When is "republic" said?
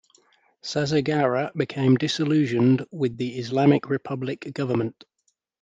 3.87-4.51